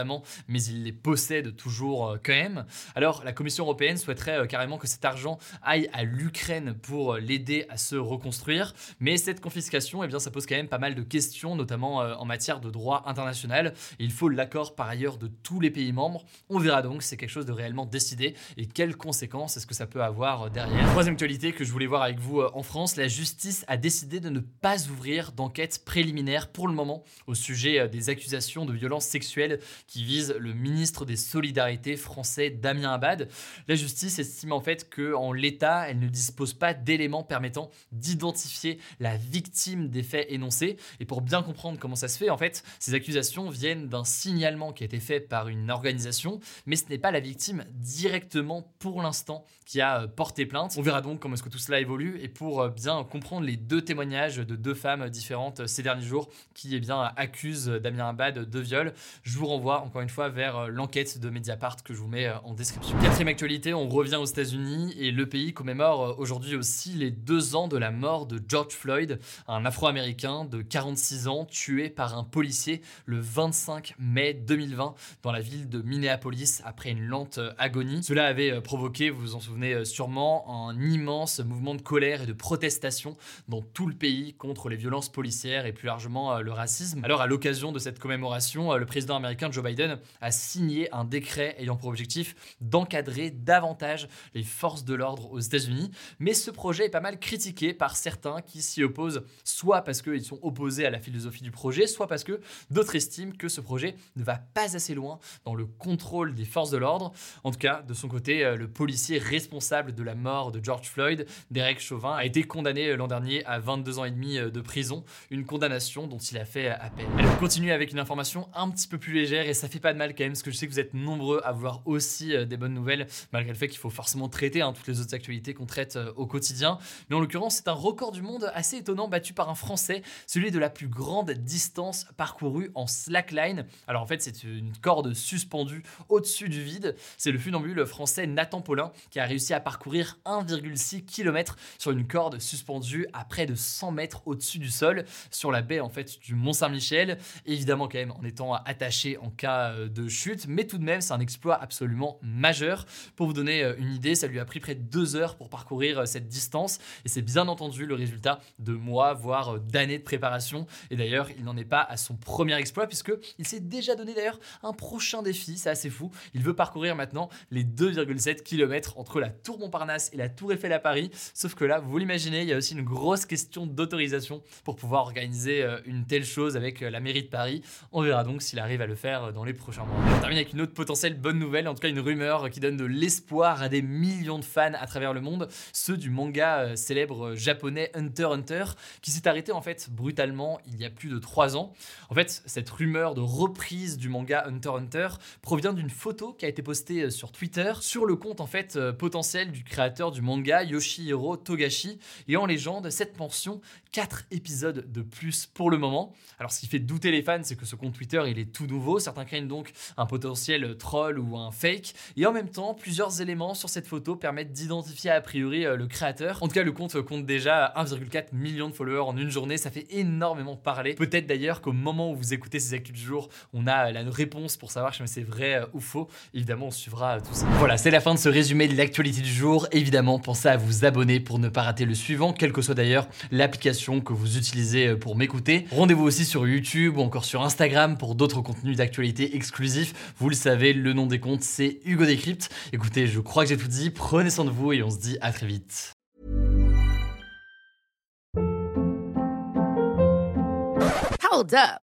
mais 0.49 0.62
ils 0.64 0.84
les 0.84 0.92
possèdent 0.92 1.56
toujours 1.56 2.08
euh, 2.08 2.16
quand 2.22 2.32
même. 2.32 2.64
Alors 2.94 3.22
la 3.25 3.32
Commission 3.32 3.64
européenne 3.64 3.96
souhaiterait 3.96 4.38
euh, 4.38 4.46
carrément 4.46 4.78
que 4.78 4.87
cet 4.87 5.04
argent 5.04 5.38
aille 5.62 5.88
à 5.92 6.04
l'Ukraine 6.04 6.75
pour 6.75 7.14
euh, 7.14 7.20
l'aider 7.20 7.66
à 7.68 7.76
se 7.76 7.96
reconstruire, 7.96 8.75
mais 9.00 9.16
cette 9.16 9.40
confiscation, 9.40 10.02
eh 10.04 10.08
bien, 10.08 10.18
ça 10.18 10.30
pose 10.30 10.46
quand 10.46 10.54
même 10.54 10.68
pas 10.68 10.78
mal 10.78 10.94
de 10.94 11.02
questions, 11.02 11.56
notamment 11.56 11.99
en 11.99 12.25
matière 12.25 12.61
de 12.61 12.70
droit 12.70 13.02
international. 13.06 13.75
il 13.99 14.12
faut 14.12 14.28
l'accord 14.28 14.75
par 14.75 14.88
ailleurs 14.88 15.18
de 15.18 15.28
tous 15.28 15.61
les 15.61 15.70
pays 15.70 15.92
membres. 15.92 16.25
On 16.49 16.58
verra 16.58 16.82
donc 16.82 17.02
si 17.02 17.08
c'est 17.08 17.16
quelque 17.16 17.30
chose 17.30 17.46
de 17.46 17.52
réellement 17.52 17.87
décidé 17.87 18.34
et 18.56 18.66
quelles 18.66 18.96
conséquences 18.96 19.56
est-ce 19.56 19.66
que 19.66 19.75
ça 19.75 19.87
peut 19.87 20.02
avoir 20.02 20.50
derrière. 20.50 20.88
Troisième 20.90 21.14
actualité 21.14 21.52
que 21.52 21.64
je 21.64 21.72
voulais 21.72 21.87
voir 21.87 22.02
avec 22.02 22.18
vous 22.18 22.40
en 22.40 22.62
France, 22.62 22.96
la 22.96 23.08
justice 23.08 23.64
a 23.68 23.76
décidé 23.76 24.20
de 24.20 24.28
ne 24.28 24.40
pas 24.40 24.76
ouvrir 24.88 25.32
d'enquête 25.32 25.84
préliminaire 25.84 26.50
pour 26.50 26.68
le 26.68 26.75
moment 26.75 27.04
au 27.26 27.34
sujet 27.34 27.88
des 27.88 28.11
accusations 28.11 28.64
de 28.64 28.72
violences 28.72 29.06
sexuelles 29.06 29.61
qui 29.86 30.04
visent 30.04 30.34
le 30.38 30.52
ministre 30.52 31.04
des 31.04 31.16
Solidarités 31.16 31.96
français 31.96 32.50
Damien 32.50 32.92
Abad. 32.92 33.28
La 33.68 33.74
justice 33.74 34.18
estime 34.18 34.52
en 34.52 34.60
fait 34.60 34.88
que 34.88 35.14
en 35.14 35.32
l'état, 35.32 35.88
elle 35.88 35.98
ne 35.98 36.08
dispose 36.08 36.54
pas 36.54 36.74
d'éléments 36.74 37.22
permettant 37.22 37.70
d'identifier 37.92 38.78
la 39.00 39.16
victime 39.16 39.88
des 39.88 40.02
faits 40.02 40.26
énoncés. 40.30 40.76
Et 41.00 41.04
pour 41.04 41.20
bien 41.20 41.42
comprendre 41.42 41.78
comment 41.78 41.96
ça 41.96 42.08
se 42.08 42.18
fait, 42.18 42.30
en 42.30 42.38
fait, 42.38 42.62
ces 42.78 42.94
accusations 42.94 43.48
viennent 43.50 43.88
d'un 43.88 44.04
signalement 44.04 44.72
qui 44.72 44.84
a 44.84 44.86
été 44.86 45.00
fait 45.00 45.20
par 45.20 45.48
une 45.48 45.70
organisation, 45.70 46.40
mais 46.66 46.76
ce 46.76 46.88
n'est 46.88 46.98
pas 46.98 47.10
la 47.10 47.20
victime 47.20 47.64
directement 47.72 48.72
pour 48.78 49.02
l'instant 49.02 49.44
qui 49.64 49.80
a 49.80 50.02
euh, 50.02 50.06
porté 50.06 50.46
plainte. 50.46 50.74
On 50.76 50.82
verra 50.82 51.00
donc 51.00 51.20
comment 51.20 51.34
est-ce 51.34 51.42
que 51.42 51.48
tout 51.48 51.58
cela 51.58 51.80
évolue 51.80 52.18
et 52.20 52.28
pour 52.28 52.60
euh, 52.60 52.68
bien 52.68 53.04
comprendre 53.04 53.46
les 53.46 53.56
deux 53.56 53.82
témoignages 53.82 54.36
de 54.36 54.56
deux 54.56 54.74
femmes 54.74 55.08
différentes 55.08 55.60
euh, 55.60 55.66
ces 55.66 55.82
derniers 55.82 56.04
jours 56.04 56.28
qui 56.54 56.74
eh 56.74 56.80
bien 56.80 57.12
accusent 57.16 57.68
Damien 57.68 58.08
Abad 58.08 58.50
de 58.50 58.60
viol, 58.60 58.92
je 59.22 59.38
vous 59.38 59.46
renvoie 59.46 59.62
encore 59.71 60.02
une 60.02 60.09
fois 60.09 60.28
vers 60.28 60.69
l'enquête 60.69 61.19
de 61.19 61.31
Mediapart 61.31 61.83
que 61.83 61.95
je 61.95 61.99
vous 61.99 62.09
mets 62.09 62.31
en 62.45 62.54
description. 62.54 62.99
Quatrième 62.99 63.28
actualité, 63.28 63.75
on 63.75 63.88
revient 63.88 64.16
aux 64.16 64.25
États-Unis 64.25 64.95
et 64.99 65.11
le 65.11 65.28
pays 65.28 65.52
commémore 65.54 66.19
aujourd'hui 66.19 66.57
aussi 66.57 66.90
les 66.90 67.11
deux 67.11 67.54
ans 67.57 67.69
de 67.69 67.76
la 67.76 67.90
mort 67.90 68.26
de 68.26 68.40
George 68.47 68.73
Floyd, 68.73 69.19
un 69.49 69.64
Afro-Américain 69.64 70.45
de 70.45 70.62
46 70.62 71.28
ans 71.28 71.45
tué 71.45 71.90
par 71.90 72.16
un 72.19 72.25
policier 72.25 72.83
le 73.07 73.19
25 73.21 73.95
mai 73.99 74.35
2020 74.35 74.95
dans 75.23 75.33
la 75.33 75.40
ville 75.40 75.69
de 75.69 75.81
Minneapolis 75.83 76.62
après 76.64 76.90
une 76.90 77.07
lente 77.07 77.38
agonie. 77.59 78.02
Cela 78.02 78.26
avait 78.26 78.61
provoqué, 78.61 79.11
vous 79.11 79.21
vous 79.21 79.35
en 79.35 79.40
souvenez, 79.40 79.75
euh, 79.75 79.85
sûrement 79.85 80.69
un 80.69 80.81
immense 80.81 81.40
mouvement 81.40 81.75
de 81.75 81.83
colère 81.83 82.23
et 82.23 82.26
de 82.26 82.33
protestation 82.33 83.16
dans 83.49 83.62
tout 83.62 83.87
le 83.87 83.95
pays 83.95 84.35
contre 84.35 84.69
les 84.69 84.76
violences 84.76 85.11
policières 85.11 85.66
et 85.66 85.73
plus 85.73 85.87
largement 85.87 86.35
euh, 86.35 86.40
le 86.40 86.52
racisme. 86.52 87.04
Alors 87.04 87.21
à 87.21 87.26
l'occasion 87.26 87.73
de 87.73 87.78
cette 87.78 87.99
commémoration, 87.99 88.73
euh, 88.73 88.78
le 88.78 88.87
président 88.87 89.16
américain 89.16 89.49
Joe 89.52 89.64
Biden 89.64 89.99
a 90.21 90.30
signé 90.30 90.92
un 90.92 91.04
décret 91.04 91.54
ayant 91.59 91.76
pour 91.76 91.88
objectif 91.88 92.35
d'encadrer 92.61 93.30
davantage 93.30 94.09
les 94.35 94.42
forces 94.42 94.85
de 94.85 94.94
l'ordre 94.94 95.30
aux 95.30 95.38
États-Unis. 95.38 95.90
Mais 96.18 96.35
ce 96.35 96.50
projet 96.50 96.87
est 96.87 96.90
pas 96.90 97.00
mal 97.00 97.18
critiqué 97.18 97.75
par 97.75 97.97
certains 97.97 98.40
qui 98.40 98.62
s'y 98.62 98.82
opposent, 98.82 99.25
soit 99.44 99.82
parce 99.82 100.02
qu'ils 100.02 100.25
sont 100.25 100.38
opposés 100.42 100.87
à 100.87 100.90
la 100.90 101.00
philosophie 101.00 101.42
du 101.42 101.50
projet, 101.50 101.87
soit 101.87 102.06
parce 102.06 102.25
que 102.25 102.40
d'autres 102.71 102.97
estiment 102.97 103.32
que 103.32 103.49
ce 103.49 103.61
projet 103.61 103.94
ne 104.16 104.25
va 104.25 104.37
pas 104.37 104.76
assez 104.76 104.94
loin 104.94 105.18
dans 105.44 105.54
le 105.54 105.66
contrôle 105.66 106.35
des 106.35 106.44
forces 106.44 106.71
de 106.71 106.78
l'ordre. 106.78 107.12
En 107.44 107.50
tout 107.50 107.59
cas, 107.59 107.82
de 107.82 107.94
son 107.94 108.09
côté, 108.09 108.56
le 108.56 108.68
policier 108.68 109.18
responsable 109.18 109.94
de 109.94 110.02
la 110.02 110.14
mort 110.14 110.52
de 110.52 110.62
George 110.62 110.88
Floyd, 110.88 111.26
Derek 111.50 111.80
Chauvin, 111.80 112.14
a 112.14 112.25
été 112.25 112.42
condamné 112.44 112.88
euh, 112.88 112.97
l'an 112.97 113.06
dernier 113.06 113.44
à 113.47 113.59
22 113.59 113.99
ans 113.99 114.04
et 114.04 114.11
demi 114.11 114.38
euh, 114.38 114.50
de 114.50 114.61
prison, 114.61 115.04
une 115.30 115.44
condamnation 115.44 116.06
dont 116.06 116.18
il 116.18 116.38
a 116.38 116.44
fait 116.44 116.71
euh, 116.71 116.75
appel. 116.80 117.06
Elle 117.18 117.38
continue 117.38 117.73
avec 117.73 117.92
une 117.92 117.99
information 117.99 118.49
un 118.54 118.71
petit 118.71 118.88
peu 118.88 118.99
plus 118.99 119.12
légère 119.12 119.41
et 119.46 119.54
ça 119.54 119.68
fait 119.68 119.80
pas 119.80 119.92
de 119.92 119.99
mal 119.99 120.14
quand 120.14 120.25
même, 120.25 120.32
parce 120.32 120.42
que 120.42 120.50
je 120.50 120.56
sais 120.56 120.66
que 120.66 120.72
vous 120.72 120.80
êtes 120.80 120.94
nombreux 120.94 121.40
à 121.44 121.52
voir 121.52 121.82
aussi 121.84 122.34
des 122.46 122.56
bonnes 122.56 122.75
nouvelles, 122.75 123.06
malgré 123.32 123.52
le 123.52 123.58
fait 123.58 123.68
qu'il 123.68 123.78
faut 123.78 123.90
forcément 123.90 124.28
traiter 124.28 124.62
hein, 124.62 124.72
toutes 124.72 124.87
les 124.87 125.00
autres 125.00 125.14
actualités 125.14 125.54
qu'on 125.54 125.66
traite 125.66 125.99
au 126.16 126.26
quotidien. 126.26 126.78
Mais 127.08 127.16
en 127.16 127.20
l'occurrence, 127.20 127.56
c'est 127.56 127.68
un 127.68 127.72
record 127.72 128.12
du 128.12 128.22
monde 128.22 128.50
assez 128.54 128.76
étonnant 128.76 129.08
battu 129.08 129.34
par 129.34 129.49
un 129.49 129.54
Français, 129.54 130.02
celui 130.26 130.50
de 130.50 130.58
la 130.58 130.70
plus 130.70 130.88
grande 130.88 131.30
distance 131.30 132.06
parcourue 132.16 132.70
en 132.75 132.87
slackline. 132.87 133.66
Alors 133.87 134.02
en 134.02 134.06
fait, 134.06 134.22
c'est 134.22 134.44
une 134.44 134.72
corde 134.80 135.14
suspendue 135.14 135.82
au-dessus 136.08 136.49
du 136.49 136.62
vide. 136.62 136.96
C'est 137.18 137.30
le 137.30 137.38
funambule 137.38 137.84
français 137.87 138.26
Nathan 138.26 138.61
Paulin 138.61 138.92
qui 139.11 139.20
a 139.20 139.25
réussi 139.25 139.54
à 139.54 139.61
parcourir 139.61 140.18
1,6 140.25 141.04
km 141.04 141.56
sur 141.78 141.90
une 141.90 142.06
corde 142.06 142.38
suspendue 142.38 143.06
à 143.12 143.25
près 143.25 143.46
de 143.46 143.54
100 143.54 143.92
mètres 143.92 144.22
au-dessus 144.26 144.58
du 144.58 144.70
sol, 144.70 145.04
sur 145.30 145.50
la 145.50 145.62
baie 145.62 145.80
en 145.80 145.88
fait 145.88 146.20
du 146.20 146.34
Mont 146.34 146.52
Saint-Michel, 146.52 147.18
évidemment 147.46 147.88
quand 147.88 147.99
même 147.99 148.12
en 148.12 148.25
étant 148.25 148.54
attaché 148.54 149.16
en 149.18 149.30
cas 149.32 149.72
euh, 149.72 149.88
de 149.88 150.08
chute, 150.08 150.46
mais 150.48 150.66
tout 150.66 150.78
de 150.78 150.84
même 150.84 151.00
c'est 151.00 151.12
un 151.12 151.20
exploit 151.20 151.60
absolument 151.60 152.18
majeur. 152.22 152.86
Pour 153.16 153.26
vous 153.26 153.32
donner 153.32 153.62
euh, 153.62 153.74
une 153.78 153.92
idée, 153.92 154.14
ça 154.14 154.26
lui 154.26 154.38
a 154.38 154.44
pris 154.44 154.60
près 154.60 154.74
de 154.74 154.82
deux 154.82 155.16
heures 155.16 155.36
pour 155.36 155.48
parcourir 155.48 156.00
euh, 156.00 156.04
cette 156.04 156.28
distance, 156.28 156.78
et 157.04 157.08
c'est 157.08 157.22
bien 157.22 157.48
entendu 157.48 157.86
le 157.86 157.94
résultat 157.94 158.40
de 158.58 158.72
mois, 158.72 159.14
voire 159.14 159.60
d'années 159.60 159.98
de 159.98 160.02
préparation. 160.02 160.66
Et 160.90 160.96
d'ailleurs, 160.96 161.28
il 161.36 161.44
n'en 161.44 161.56
est 161.56 161.64
pas 161.64 161.82
à 161.82 161.96
son 161.96 162.16
premier 162.16 162.54
exploit, 162.56 162.86
puisque 162.86 163.12
il 163.38 163.46
s'est 163.46 163.60
déjà 163.60 163.94
donné 163.94 164.14
d'ailleurs 164.14 164.40
un 164.62 164.72
prochain 164.72 165.22
défi, 165.22 165.58
c'est 165.58 165.70
assez 165.70 165.90
fou. 165.90 166.10
Il 166.34 166.42
veut 166.42 166.54
parcourir 166.54 166.96
maintenant 166.96 167.28
les 167.50 167.64
2,7 167.64 168.42
km 168.42 168.98
entre 168.98 169.20
la 169.20 169.30
tour 169.30 169.58
Montparnasse 169.58 170.10
et 170.12 170.16
la 170.16 170.28
tour 170.28 170.52
Eiffel 170.52 170.72
à 170.72 170.78
Paris. 170.78 171.10
Sauf 171.34 171.54
que 171.54 171.64
là, 171.64 171.78
vous 171.78 171.98
l'imaginez, 171.98 172.42
il 172.42 172.48
y 172.48 172.52
a 172.52 172.56
aussi 172.56 172.74
une 172.74 172.84
grosse 172.84 173.26
question 173.26 173.66
d'autorisation 173.66 174.42
pour 174.64 174.76
pouvoir 174.76 175.02
organiser 175.02 175.66
une 175.86 176.06
telle 176.06 176.24
chose 176.24 176.56
avec 176.56 176.80
la 176.80 177.00
mairie 177.00 177.22
de 177.22 177.28
Paris. 177.28 177.62
On 177.92 178.02
verra 178.02 178.24
donc 178.24 178.42
s'il 178.42 178.58
arrive 178.58 178.80
à 178.80 178.86
le 178.86 178.94
faire 178.94 179.21
euh, 179.22 179.32
dans 179.32 179.44
les 179.44 179.52
prochains 179.52 179.84
mois. 179.84 179.96
On 180.16 180.20
termine 180.20 180.38
avec 180.38 180.52
une 180.52 180.60
autre 180.60 180.74
potentielle 180.74 181.18
bonne 181.18 181.38
nouvelle, 181.38 181.68
en 181.68 181.74
tout 181.74 181.80
cas 181.80 181.88
une 181.88 182.00
rumeur 182.00 182.50
qui 182.50 182.60
donne 182.60 182.76
de 182.76 182.84
l'espoir 182.84 183.62
à 183.62 183.68
des 183.68 183.82
millions 183.82 184.38
de 184.38 184.44
fans 184.44 184.72
à 184.74 184.86
travers 184.86 185.12
le 185.12 185.20
monde, 185.20 185.48
ceux 185.72 185.96
du 185.96 186.10
manga 186.10 186.76
célèbre 186.76 187.34
japonais 187.34 187.90
Hunter 187.94 188.28
Hunter, 188.32 188.64
qui 189.00 189.10
s'est 189.10 189.28
arrêté 189.28 189.52
en 189.52 189.60
fait 189.60 189.88
brutalement 189.90 190.60
il 190.66 190.80
y 190.80 190.84
a 190.84 190.90
plus 190.90 191.08
de 191.08 191.18
3 191.18 191.56
ans. 191.56 191.72
En 192.10 192.14
fait, 192.14 192.42
cette 192.46 192.70
rumeur 192.70 193.14
de 193.14 193.20
reprise 193.20 193.96
du 193.96 194.08
manga 194.08 194.44
Hunter 194.46 194.70
Hunter 194.70 195.08
provient 195.40 195.72
d'une 195.72 195.90
photo 195.90 196.32
qui 196.32 196.44
a 196.44 196.48
été 196.48 196.62
postée 196.62 197.10
sur 197.10 197.32
Twitter 197.32 197.72
sur 197.80 198.06
le 198.06 198.16
compte 198.16 198.40
en 198.40 198.46
fait 198.46 198.78
potentiel 198.92 199.52
du 199.52 199.64
créateur 199.64 200.10
du 200.10 200.22
manga 200.22 200.62
Yoshihiro 200.62 201.36
Togashi. 201.36 201.98
Et 202.28 202.36
en 202.36 202.46
légende, 202.46 202.90
cette 202.90 203.18
mention 203.18 203.60
4 203.92 204.24
épisodes 204.30 204.90
de 204.90 205.02
plus 205.02 205.46
pour 205.46 205.70
le 205.70 205.78
moment. 205.78 206.12
Alors 206.38 206.50
ce 206.50 206.60
qui 206.60 206.66
fait 206.66 206.78
douter 206.78 207.10
les 207.10 207.22
fans, 207.22 207.42
c'est 207.42 207.56
que 207.56 207.66
ce 207.66 207.76
compte 207.76 207.92
Twitter, 207.94 208.22
il 208.26 208.38
est 208.38 208.52
tout 208.52 208.66
nouveau. 208.66 208.98
Certains 209.12 209.26
craignent 209.26 209.49
donc 209.49 209.73
un 209.99 210.07
potentiel 210.07 210.75
troll 210.78 211.19
ou 211.19 211.37
un 211.37 211.50
fake. 211.50 211.92
Et 212.16 212.25
en 212.25 212.33
même 212.33 212.49
temps, 212.49 212.73
plusieurs 212.73 213.21
éléments 213.21 213.52
sur 213.52 213.69
cette 213.69 213.87
photo 213.87 214.16
permettent 214.16 214.52
d'identifier 214.52 215.11
a 215.11 215.21
priori 215.21 215.66
euh, 215.66 215.76
le 215.76 215.87
créateur. 215.87 216.42
En 216.42 216.49
tout 216.49 216.54
cas, 216.54 216.62
le 216.62 216.73
compte 216.73 216.97
compte 217.02 217.26
déjà 217.26 217.75
1,4 217.76 218.28
million 218.33 218.71
de 218.71 218.75
followers 218.75 219.07
en 219.07 219.14
une 219.19 219.28
journée. 219.28 219.59
Ça 219.59 219.71
fait 219.71 219.87
énormément 219.90 220.57
parler. 220.57 220.95
Peut-être 220.95 221.26
d'ailleurs 221.26 221.61
qu'au 221.61 221.73
moment 221.73 222.11
où 222.11 222.16
vous 222.16 222.33
écoutez 222.33 222.59
ces 222.59 222.73
actus 222.73 222.95
du 222.95 223.02
jour, 223.02 223.28
on 223.52 223.66
a 223.66 223.92
la 223.92 224.00
réponse 224.11 224.57
pour 224.57 224.71
savoir 224.71 224.95
si 224.95 225.02
c'est 225.04 225.21
vrai 225.21 225.57
euh, 225.57 225.66
ou 225.75 225.81
faux. 225.81 226.09
Évidemment, 226.33 226.69
on 226.69 226.71
suivra 226.71 227.21
tout 227.21 227.35
ça. 227.35 227.45
Voilà, 227.59 227.76
c'est 227.76 227.90
la 227.90 228.00
fin 228.00 228.14
de 228.14 228.19
ce 228.19 228.31
résumé 228.31 228.66
de 228.66 228.75
l'actualité 228.78 229.21
du 229.21 229.33
jour. 229.33 229.69
Évidemment, 229.73 230.19
pensez 230.21 230.49
à 230.49 230.57
vous 230.57 230.87
abonner 230.87 231.21
pour 231.21 231.38
ne 231.38 231.50
pas 231.50 231.61
rater 231.61 231.85
le 231.85 231.95
suivant, 231.95 232.33
quelle 232.33 232.52
que 232.52 232.62
soit 232.62 232.75
d'ailleurs 232.75 233.09
l'application 233.31 234.00
que 234.00 234.14
vous 234.14 234.38
utilisez 234.38 234.87
euh, 234.87 234.97
pour 234.97 235.16
m'écouter. 235.16 235.66
Rendez-vous 235.71 236.04
aussi 236.04 236.25
sur 236.25 236.49
YouTube 236.49 236.97
ou 236.97 237.02
encore 237.02 237.26
sur 237.26 237.42
Instagram 237.42 237.99
pour 237.99 238.14
d'autres 238.14 238.40
contenus 238.40 238.78
d'actualité 238.78 239.01
exclusifs. 239.09 239.94
Vous 240.18 240.28
le 240.28 240.35
savez, 240.35 240.73
le 240.73 240.92
nom 240.92 241.06
des 241.06 241.21
comptes, 241.21 241.42
c'est 241.42 241.80
Hugo 241.85 242.04
Décrypte. 242.04 242.50
Écoutez, 242.73 243.06
je 243.06 243.21
crois 243.21 243.44
que 243.44 243.50
j'ai 243.50 243.56
tout 243.56 243.68
dit. 243.68 243.90
Prenez 243.90 244.30
soin 244.30 244.44
de 244.44 244.50
vous 244.50 244.73
et 244.73 244.82
on 244.82 244.90
se 244.90 244.99
dit 244.99 245.18
à 245.21 245.32
très 245.32 245.47
vite. 245.47 245.92